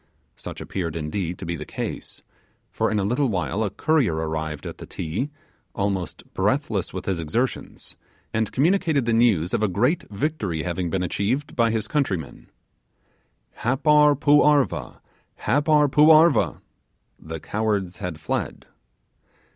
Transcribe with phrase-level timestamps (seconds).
[0.35, 2.23] Such appeared, indeed, to be the case,
[2.71, 5.29] for in a little while a courier arrived at the 'Ti',
[5.75, 7.95] almost breathless with his exertions,
[8.33, 12.49] and communicated the news of a great victory having been achieved by his countrymen:
[13.57, 15.01] 'Happar poo arva!
[15.43, 16.63] Happar poo arva!'
[17.19, 18.65] (the cowards had fled).